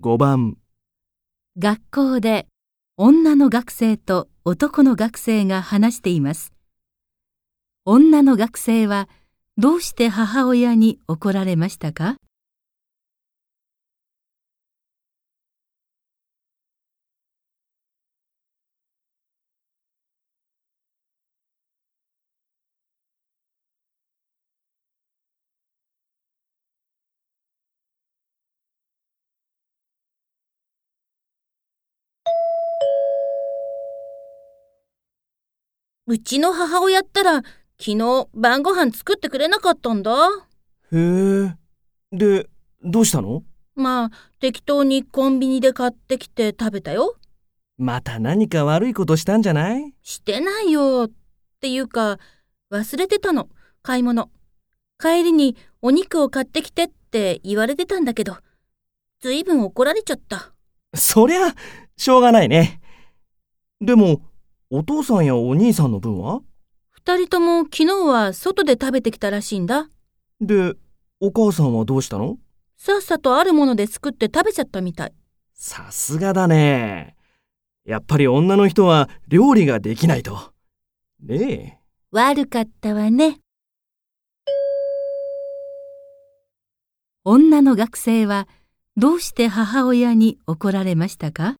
[0.00, 0.56] 5番、
[1.58, 2.46] 学校で
[2.96, 6.52] 女の学生と男の学生が話しています。
[7.84, 9.08] 女の学生は
[9.56, 12.14] どうして母親に怒られましたか？
[36.10, 37.42] うちの母親ったら、
[37.78, 40.10] 昨日晩ご飯作ってくれなかったんだ。
[40.90, 41.54] へえ。
[42.10, 42.48] で、
[42.82, 43.42] どうしたの？
[43.74, 47.16] まあ、適当にコンビニで買ってきて食べたよ。
[47.76, 49.92] また何か悪いことしたんじゃない？
[50.02, 51.08] してないよ。
[51.10, 51.12] っ
[51.60, 52.18] ていうか、
[52.72, 53.50] 忘れてたの、
[53.82, 54.30] 買い物。
[54.98, 58.38] 帰りにお肉を買ってきてって言われてたんだけど、
[59.20, 60.54] ずいぶん怒られちゃった。
[60.94, 61.54] そりゃ、
[61.98, 62.80] しょうがないね。
[63.82, 64.22] でも、
[64.70, 66.42] お父さんやお兄さんの分は？
[66.90, 69.88] 二人とも昨日は外で食べてきたらしいんだ。
[70.42, 70.74] で、
[71.20, 72.36] お母さんはどうしたの？
[72.76, 75.14] さっさとあるもので作って食べちゃったみたい。
[75.54, 77.16] さすがだね。
[77.86, 80.52] やっぱり女の人は料理ができないと。
[81.22, 81.78] ねえ。
[82.10, 83.38] 悪かったわね。
[87.24, 88.46] 女の学生は
[88.98, 91.56] どうして母親に怒られましたか？